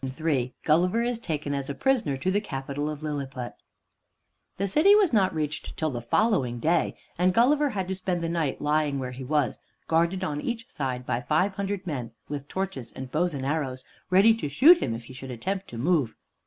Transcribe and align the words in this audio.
III 0.19 0.51
GULLIVER 0.63 1.03
IS 1.03 1.19
TAKEN 1.19 1.53
AS 1.53 1.69
A 1.69 1.75
PRISONER 1.75 2.17
TO 2.17 2.31
THE 2.31 2.41
CAPITAL 2.41 2.89
OF 2.89 3.03
LILLIPUT 3.03 3.53
The 4.57 4.65
city 4.67 4.95
was 4.95 5.13
not 5.13 5.31
reached 5.31 5.77
till 5.77 5.91
the 5.91 6.01
following 6.01 6.57
day, 6.59 6.97
and 7.19 7.35
Gulliver 7.35 7.69
had 7.69 7.87
to 7.87 7.93
spend 7.93 8.23
the 8.23 8.27
night 8.27 8.59
lying 8.59 8.97
where 8.97 9.11
he 9.11 9.23
was, 9.23 9.59
guarded 9.87 10.23
on 10.23 10.41
each 10.41 10.67
side 10.71 11.05
by 11.05 11.21
five 11.21 11.53
hundred 11.53 11.85
men 11.85 12.13
with 12.27 12.47
torches 12.47 12.91
and 12.95 13.11
bows 13.11 13.35
and 13.35 13.45
arrows, 13.45 13.85
ready 14.09 14.33
to 14.37 14.49
shoot 14.49 14.79
him 14.79 14.95
if 14.95 15.03
he 15.03 15.13
should 15.13 15.29
attempt 15.29 15.67
to 15.67 15.77
move. 15.77 16.15